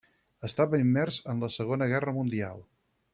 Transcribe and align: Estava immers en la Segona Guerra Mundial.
Estava 0.47 0.79
immers 0.83 1.19
en 1.33 1.45
la 1.45 1.51
Segona 1.59 1.89
Guerra 1.95 2.15
Mundial. 2.17 2.65